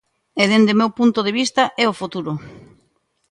E 0.41 0.43
dende 0.51 0.71
o 0.75 0.79
meu 0.81 0.89
punto 0.99 1.19
de 1.23 1.35
vista 1.39 1.63
é 1.83 1.85
o 1.91 1.97
futuro. 2.01 2.31